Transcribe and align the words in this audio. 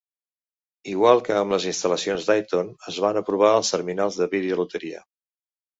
Igual 0.93 1.21
que 1.27 1.35
amb 1.41 1.55
les 1.55 1.67
instal·lacions 1.73 2.27
Dayton, 2.31 2.73
es 2.93 2.99
van 3.07 3.23
aprovar 3.25 3.55
els 3.61 3.73
terminals 3.77 4.23
de 4.23 4.31
vídeo 4.37 4.63
loteria. 4.65 5.07